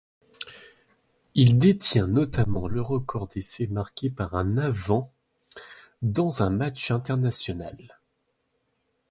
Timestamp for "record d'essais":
2.81-3.67